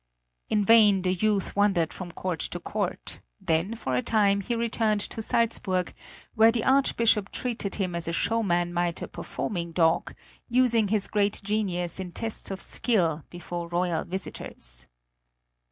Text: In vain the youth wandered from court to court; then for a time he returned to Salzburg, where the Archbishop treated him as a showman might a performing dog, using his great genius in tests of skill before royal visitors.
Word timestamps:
In 0.49 0.65
vain 0.65 1.03
the 1.03 1.13
youth 1.13 1.55
wandered 1.55 1.93
from 1.93 2.11
court 2.11 2.39
to 2.39 2.59
court; 2.59 3.19
then 3.39 3.75
for 3.75 3.95
a 3.95 4.01
time 4.01 4.41
he 4.41 4.55
returned 4.55 5.01
to 5.01 5.21
Salzburg, 5.21 5.93
where 6.33 6.51
the 6.51 6.63
Archbishop 6.63 7.31
treated 7.31 7.75
him 7.75 7.93
as 7.93 8.07
a 8.07 8.11
showman 8.11 8.73
might 8.73 9.03
a 9.03 9.07
performing 9.07 9.73
dog, 9.73 10.15
using 10.49 10.87
his 10.87 11.07
great 11.07 11.39
genius 11.43 11.99
in 11.99 12.13
tests 12.13 12.49
of 12.49 12.63
skill 12.63 13.25
before 13.29 13.67
royal 13.67 14.03
visitors. 14.03 14.87